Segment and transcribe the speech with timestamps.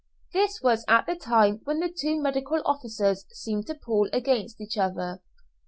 [0.33, 4.75] This was at the time when the two medical officers seemed to pull against each
[4.75, 5.21] other.